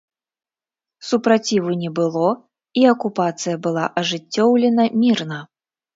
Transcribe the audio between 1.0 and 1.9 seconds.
Супраціву